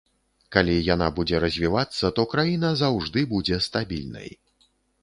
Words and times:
Калі 0.55 0.77
яна 0.93 1.09
будзе 1.19 1.41
развівацца, 1.45 2.11
то 2.21 2.27
краіна 2.35 2.75
заўжды 2.83 3.19
будзе 3.37 3.65
стабільнай. 3.69 4.29